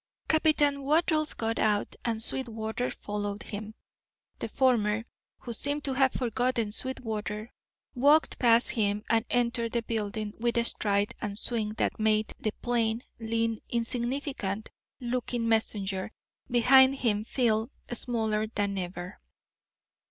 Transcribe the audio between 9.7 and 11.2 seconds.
the building with a stride